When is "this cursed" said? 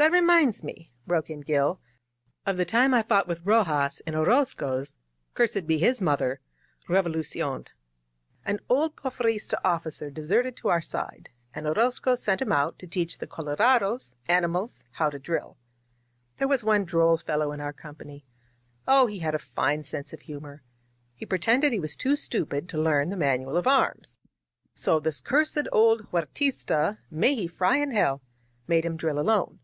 24.98-25.68